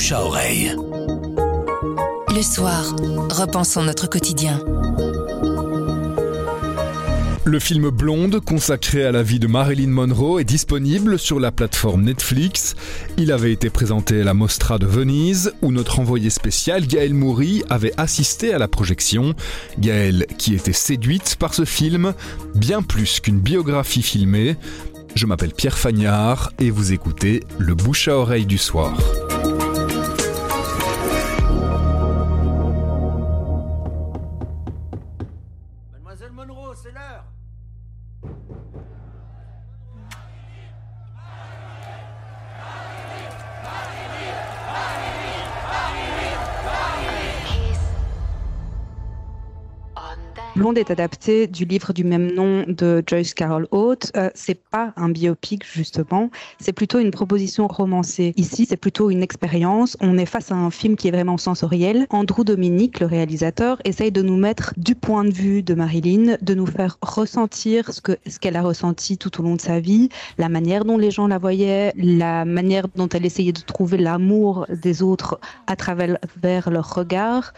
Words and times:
bouche 0.00 0.12
à 0.12 0.24
oreille. 0.24 0.74
Le 2.34 2.40
soir, 2.40 2.96
repensons 3.28 3.82
notre 3.82 4.08
quotidien. 4.08 4.58
Le 7.44 7.58
film 7.58 7.90
Blonde, 7.90 8.40
consacré 8.40 9.04
à 9.04 9.12
la 9.12 9.22
vie 9.22 9.38
de 9.38 9.46
Marilyn 9.46 9.90
Monroe, 9.90 10.40
est 10.40 10.44
disponible 10.44 11.18
sur 11.18 11.38
la 11.38 11.52
plateforme 11.52 12.04
Netflix. 12.04 12.76
Il 13.18 13.30
avait 13.30 13.52
été 13.52 13.68
présenté 13.68 14.22
à 14.22 14.24
la 14.24 14.32
Mostra 14.32 14.78
de 14.78 14.86
Venise, 14.86 15.52
où 15.60 15.70
notre 15.70 16.00
envoyé 16.00 16.30
spécial 16.30 16.86
Gaël 16.86 17.12
Moury 17.12 17.62
avait 17.68 17.92
assisté 17.98 18.54
à 18.54 18.58
la 18.58 18.68
projection. 18.68 19.34
Gaël, 19.78 20.24
qui 20.38 20.54
était 20.54 20.72
séduite 20.72 21.36
par 21.38 21.52
ce 21.52 21.66
film, 21.66 22.14
bien 22.54 22.80
plus 22.80 23.20
qu'une 23.20 23.40
biographie 23.40 24.00
filmée. 24.00 24.56
Je 25.14 25.26
m'appelle 25.26 25.52
Pierre 25.52 25.76
Fagnard 25.76 26.52
et 26.58 26.70
vous 26.70 26.94
écoutez 26.94 27.42
Le 27.58 27.74
bouche 27.74 28.08
à 28.08 28.16
oreille 28.16 28.46
du 28.46 28.56
soir. 28.56 28.96
C'est 36.90 36.94
l'heure 36.94 37.24
Blonde 50.56 50.78
est 50.78 50.90
adapté 50.90 51.46
du 51.46 51.64
livre 51.64 51.92
du 51.92 52.02
même 52.02 52.32
nom 52.32 52.64
de 52.66 53.04
Joyce 53.06 53.34
Carol 53.34 53.68
Oates. 53.70 54.10
Euh, 54.16 54.30
c'est 54.34 54.60
pas 54.60 54.92
un 54.96 55.08
biopic 55.08 55.64
justement, 55.64 56.28
c'est 56.58 56.72
plutôt 56.72 56.98
une 56.98 57.12
proposition 57.12 57.68
romancée. 57.68 58.32
Ici, 58.36 58.66
c'est 58.68 58.76
plutôt 58.76 59.10
une 59.10 59.22
expérience. 59.22 59.96
On 60.00 60.18
est 60.18 60.26
face 60.26 60.50
à 60.50 60.56
un 60.56 60.70
film 60.70 60.96
qui 60.96 61.06
est 61.06 61.12
vraiment 61.12 61.38
sensoriel. 61.38 62.06
Andrew 62.10 62.42
Dominic, 62.42 62.98
le 62.98 63.06
réalisateur, 63.06 63.78
essaye 63.84 64.10
de 64.10 64.22
nous 64.22 64.36
mettre 64.36 64.74
du 64.76 64.96
point 64.96 65.24
de 65.24 65.32
vue 65.32 65.62
de 65.62 65.74
Marilyn, 65.74 66.36
de 66.42 66.54
nous 66.54 66.66
faire 66.66 66.98
ressentir 67.00 67.92
ce 67.92 68.00
ce 68.26 68.38
qu'elle 68.38 68.56
a 68.56 68.62
ressenti 68.62 69.18
tout 69.18 69.40
au 69.40 69.44
long 69.44 69.54
de 69.54 69.60
sa 69.60 69.78
vie, 69.78 70.08
la 70.36 70.48
manière 70.48 70.84
dont 70.84 70.98
les 70.98 71.10
gens 71.10 71.28
la 71.28 71.38
voyaient, 71.38 71.92
la 71.96 72.44
manière 72.44 72.88
dont 72.96 73.08
elle 73.08 73.24
essayait 73.24 73.52
de 73.52 73.60
trouver 73.60 73.98
l'amour 73.98 74.66
des 74.68 75.02
autres 75.02 75.38
à 75.66 75.76
travers 75.76 76.18
leur 76.70 76.94
regard 76.94 77.52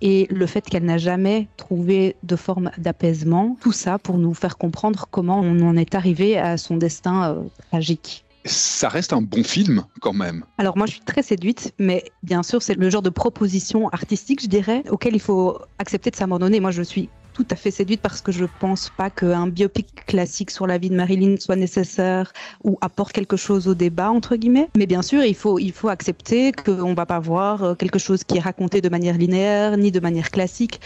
et 0.00 0.26
le 0.30 0.46
fait 0.46 0.62
qu'elle 0.62 0.84
n'a 0.84 0.98
jamais 0.98 1.48
trouvé 1.56 2.16
de 2.22 2.36
forme 2.36 2.70
d'apaisement, 2.78 3.56
tout 3.60 3.72
ça 3.72 3.98
pour 3.98 4.18
nous 4.18 4.34
faire 4.34 4.56
comprendre 4.56 5.06
comment 5.10 5.40
on 5.40 5.60
en 5.60 5.76
est 5.76 5.94
arrivé 5.94 6.38
à 6.38 6.56
son 6.56 6.76
destin 6.76 7.30
euh, 7.30 7.42
tragique. 7.70 8.24
Ça 8.44 8.88
reste 8.88 9.12
un 9.12 9.20
bon 9.20 9.42
film 9.42 9.84
quand 10.00 10.12
même. 10.12 10.44
Alors 10.56 10.76
moi 10.76 10.86
je 10.86 10.92
suis 10.92 11.00
très 11.00 11.22
séduite, 11.22 11.74
mais 11.78 12.04
bien 12.22 12.42
sûr 12.42 12.62
c'est 12.62 12.74
le 12.74 12.88
genre 12.88 13.02
de 13.02 13.10
proposition 13.10 13.88
artistique, 13.90 14.42
je 14.42 14.46
dirais, 14.46 14.84
auquel 14.90 15.14
il 15.14 15.20
faut 15.20 15.58
accepter 15.78 16.10
de 16.10 16.16
s'abandonner. 16.16 16.60
Moi 16.60 16.70
je 16.70 16.82
suis 16.82 17.10
tout 17.38 17.46
à 17.52 17.54
fait 17.56 17.70
séduite 17.70 18.00
parce 18.00 18.20
que 18.20 18.32
je 18.32 18.46
pense 18.58 18.90
pas 18.90 19.10
qu'un 19.10 19.46
biopic 19.46 20.04
classique 20.06 20.50
sur 20.50 20.66
la 20.66 20.76
vie 20.76 20.90
de 20.90 20.96
Marilyn 20.96 21.36
soit 21.38 21.54
nécessaire 21.54 22.32
ou 22.64 22.76
apporte 22.80 23.12
quelque 23.12 23.36
chose 23.36 23.68
au 23.68 23.74
débat 23.74 24.10
entre 24.10 24.34
guillemets. 24.34 24.68
Mais 24.76 24.86
bien 24.86 25.02
sûr, 25.02 25.22
il 25.22 25.36
faut 25.36 25.60
il 25.60 25.70
faut 25.70 25.88
accepter 25.88 26.50
qu'on 26.50 26.94
va 26.94 27.06
pas 27.06 27.20
voir 27.20 27.76
quelque 27.76 28.00
chose 28.00 28.24
qui 28.24 28.38
est 28.38 28.40
raconté 28.40 28.80
de 28.80 28.88
manière 28.88 29.16
linéaire 29.16 29.76
ni 29.76 29.92
de 29.92 30.00
manière 30.00 30.32
classique 30.32 30.80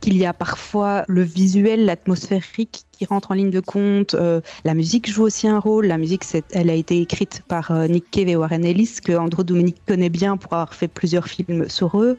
qu'il 0.00 0.18
y 0.18 0.26
a 0.26 0.34
parfois 0.34 1.04
le 1.08 1.22
visuel, 1.22 1.86
l'atmosphérique 1.86 2.84
qui 2.96 3.04
rentre 3.04 3.30
en 3.30 3.34
ligne 3.34 3.50
de 3.50 3.60
compte. 3.60 4.14
Euh, 4.14 4.40
la 4.64 4.74
musique 4.74 5.10
joue 5.10 5.24
aussi 5.24 5.48
un 5.48 5.58
rôle. 5.58 5.86
La 5.86 5.98
musique, 5.98 6.24
elle 6.52 6.70
a 6.70 6.74
été 6.74 7.00
écrite 7.00 7.42
par 7.46 7.70
euh, 7.70 7.86
Nick 7.86 8.10
Cave 8.10 8.28
et 8.28 8.36
Warren 8.36 8.64
Ellis, 8.64 8.96
que 9.04 9.12
Andrew 9.12 9.44
Dominic 9.44 9.76
connaît 9.86 10.08
bien 10.08 10.36
pour 10.36 10.52
avoir 10.52 10.74
fait 10.74 10.88
plusieurs 10.88 11.26
films 11.28 11.68
sur 11.68 12.00
eux. 12.00 12.18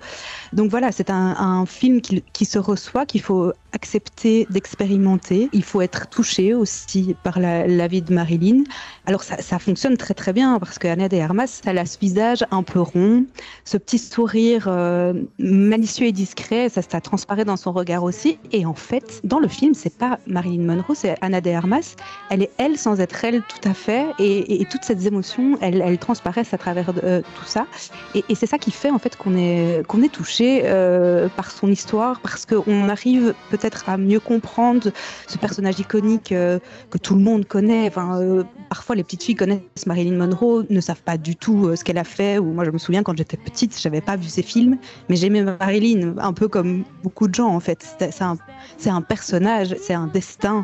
Donc 0.53 0.70
voilà, 0.70 0.92
c'est 0.92 1.09
un, 1.09 1.66
film 1.66 2.02
qui, 2.02 2.45
se 2.45 2.59
reçoit, 2.59 3.05
qu'il 3.05 3.22
faut 3.22 3.52
accepter 3.73 4.48
d'expérimenter. 4.49 5.49
Il 5.54 5.64
faut 5.64 5.82
être 5.82 6.08
touché 6.10 6.54
aussi 6.54 7.16
par 7.23 7.39
la, 7.39 7.87
vie 7.87 8.02
de 8.02 8.14
Marilyn. 8.14 8.64
Alors 9.05 9.23
ça, 9.23 9.60
fonctionne 9.60 9.98
très 9.98 10.14
très 10.14 10.33
bien 10.33 10.60
parce 10.60 10.77
qu'Anna 10.77 11.10
de 11.10 11.17
Armas, 11.17 11.61
elle 11.66 11.77
a 11.77 11.86
ce 11.86 11.98
visage 11.98 12.45
un 12.52 12.64
peu 12.64 12.80
rond, 12.80 13.26
ce 13.66 13.77
petit 13.77 13.98
sourire 13.98 14.66
euh, 14.67 15.14
malicieux 15.39 16.08
et 16.08 16.11
discret, 16.11 16.70
ça, 16.70 16.82
ça 16.82 17.02
transparaît 17.02 17.45
dans 17.45 17.58
son 17.58 17.71
regard 17.71 18.04
aussi. 18.04 18.37
Et 18.52 18.66
en 18.66 18.73
fait, 18.73 19.21
dans 19.23 19.39
le 19.39 19.48
film, 19.48 19.73
c'est 19.73 19.98
pas 19.98 20.20
Marilyn 20.27 20.67
Monroe, 20.67 20.95
c'est 20.95 21.16
Anna 21.22 21.42
de 21.42 21.50
Armas. 21.52 21.95
Elle 22.30 22.44
est 22.44 22.52
elle 22.58 22.78
sans 22.78 23.00
être 23.00 23.23
elle 23.23 23.42
tout 23.42 23.67
à 23.67 23.73
fait, 23.73 24.05
et, 24.20 24.66
toutes 24.70 24.83
ces 24.83 25.08
émotions, 25.08 25.58
elles, 25.61 25.98
transparaissent 25.98 26.54
à 26.54 26.58
travers 26.58 26.92
euh, 27.04 27.22
tout 27.36 27.45
ça. 27.45 27.66
Et, 28.14 28.23
c'est 28.36 28.45
ça 28.45 28.58
qui 28.58 28.72
fait 28.72 28.92
en 28.92 29.00
fait 29.00 29.16
qu'on 29.16 29.36
est 29.36 30.11
touché 30.11 30.61
euh, 30.66 31.28
par 31.30 31.52
son 31.52 31.72
histoire, 31.72 32.20
parce 32.20 32.45
qu'on 32.45 32.89
arrive 32.89 33.33
peut-être 33.50 33.89
à 33.89 33.98
mieux 33.98 34.20
comprendre 34.20 34.92
ce 35.28 35.38
personnage 35.38 35.80
iconique 35.80 36.32
euh, 36.32 36.60
que 36.92 36.98
tout 36.98 37.16
le 37.16 37.22
monde 37.22 37.45
connaît. 37.45 37.88
Enfin, 37.88 38.45
parfois 38.70 38.95
les 38.95 39.04
petites 39.04 39.23
filles 39.23 39.36
connaissent 39.36 39.86
Marilyn 39.86 40.17
Monroe, 40.17 40.66
ne 40.70 40.82
savent 40.82 41.02
pas 41.02 41.17
du 41.17 41.36
tout 41.36 41.76
ce 41.76 41.84
qu'elle 41.84 41.98
a 41.98 42.04
fait. 42.04 42.38
Ou 42.38 42.54
moi, 42.54 42.66
je 42.66 42.72
me 42.72 42.78
souviens 42.78 43.04
quand 43.04 43.17
j'étais 43.17 43.38
petite, 43.38 43.80
j'avais 43.80 44.02
pas 44.02 44.16
vu 44.16 44.28
ses 44.28 44.44
films, 44.44 44.78
mais 45.10 45.16
j'aimais 45.16 45.44
Marilyn, 45.44 46.16
un 46.17 46.34
peu 46.34 46.48
comme 46.48 46.84
beaucoup 47.04 47.28
de 47.28 47.36
gens 47.36 47.49
en 47.49 47.60
fait. 47.60 47.98
C'est 48.78 48.89
un 48.89 49.02
personnage, 49.02 49.76
c'est 49.82 49.94
un 49.94 50.08
destin. 50.08 50.56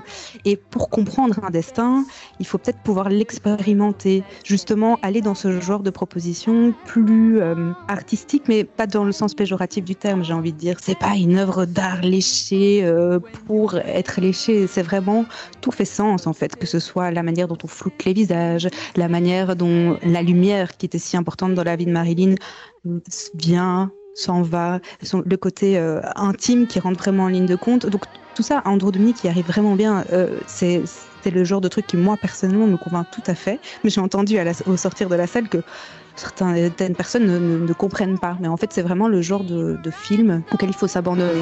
Et 0.46 0.56
pour 0.56 0.90
comprendre 0.90 1.40
un 1.44 1.50
destin, 1.50 2.06
il 2.40 2.46
faut 2.46 2.58
peut-être 2.58 2.80
pouvoir 2.80 3.10
l'expérimenter, 3.10 4.24
justement 4.44 5.00
aller 5.02 5.22
dans 5.22 5.36
ce 5.36 5.60
genre 5.60 5.82
de 5.82 5.90
proposition 5.90 6.74
plus 6.86 7.42
euh, 7.42 7.72
artistique, 7.88 8.44
mais 8.48 8.64
pas 8.64 8.88
dans 8.88 9.04
le 9.04 9.12
sens 9.12 9.34
péjoratif 9.34 9.84
du 9.84 9.96
terme, 9.96 10.24
j'ai 10.24 10.34
envie 10.34 10.54
de 10.54 10.58
dire. 10.58 10.78
C'est 10.82 10.98
pas 10.98 11.16
une 11.16 11.38
œuvre 11.38 11.66
d'art 11.66 12.02
léchée 12.02 12.82
euh, 12.84 13.20
pour 13.48 13.76
être 13.76 14.22
léchée, 14.22 14.68
c'est 14.68 14.84
vraiment 14.84 15.26
tout 15.62 15.72
fait 15.72 15.86
sens 15.86 16.28
en 16.28 16.34
fait, 16.34 16.56
que 16.56 16.68
ce 16.68 16.80
soit 16.80 17.12
la 17.12 17.24
manière 17.24 17.48
dont 17.48 17.58
on 17.64 17.68
floute 17.68 18.04
les 18.06 18.14
visages, 18.14 18.68
la 18.96 19.08
manière 19.08 19.56
dont 19.56 19.98
la 20.04 20.22
lumière 20.22 20.78
qui 20.78 20.86
était 20.86 21.00
si 21.00 21.18
importante 21.18 21.54
dans 21.54 21.64
la 21.64 21.76
vie 21.76 21.86
de 21.86 21.92
Marilyn 21.92 22.36
vient 23.36 23.92
s'en 24.14 24.42
va, 24.42 24.80
le 25.26 25.36
côté 25.38 25.78
euh, 25.78 26.02
intime 26.16 26.68
qui 26.68 26.80
rentre 26.80 27.00
vraiment 27.00 27.26
en 27.26 27.28
ligne 27.28 27.46
de 27.46 27.56
compte. 27.56 27.86
Donc 27.86 28.04
tout 28.36 28.44
ça, 28.44 28.62
Andrew 28.66 28.92
Dominic 28.92 29.18
qui 29.18 29.28
arrive 29.28 29.46
vraiment 29.46 29.76
bien. 29.76 30.06
Euh, 30.12 30.40
c'est 30.48 30.84
le 31.26 31.44
genre 31.44 31.62
de 31.62 31.68
truc 31.68 31.88
qui 31.88 31.98
moi 31.98 32.18
personnellement 32.18 32.68
me 32.68 32.78
convainc 32.78 33.08
tout 33.12 33.24
à 33.28 33.36
fait. 33.36 33.60
Mais 33.84 33.90
j'ai 33.90 34.02
entendu 34.02 34.38
au 34.66 34.78
sortir 34.78 35.10
de 35.10 35.16
la 35.16 35.28
salle 35.28 35.50
que 35.50 35.60
certaines 36.16 36.96
personnes 36.96 37.26
ne, 37.26 37.40
ne, 37.40 37.66
ne 37.66 37.74
comprennent 37.74 38.20
pas. 38.20 38.38
Mais 38.40 38.48
en 38.48 38.58
fait, 38.58 38.74
c'est 38.74 38.82
vraiment 38.82 39.08
le 39.08 39.22
genre 39.22 39.44
de, 39.44 39.78
de 39.82 39.92
film 39.92 40.44
auquel 40.52 40.70
il 40.70 40.76
faut 40.76 40.88
s'abandonner. 40.88 41.42